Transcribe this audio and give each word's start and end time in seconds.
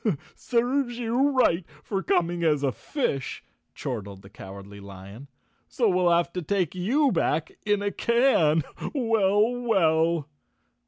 "Serves 0.33 0.97
you 0.97 1.29
right 1.29 1.63
for 1.83 2.01
coming 2.01 2.43
as 2.43 2.63
a 2.63 2.71
fish," 2.71 3.43
chortled 3.75 4.23
the 4.23 4.31
Cowardly 4.31 4.79
Lion. 4.79 5.27
So 5.67 5.87
we'll 5.87 6.09
have 6.09 6.33
to 6.33 6.41
take 6.41 6.73
you 6.73 7.11
back 7.11 7.51
in 7.67 7.83
a 7.83 7.91
can. 7.91 8.63
Well, 8.95 9.51
well!" 9.59 10.27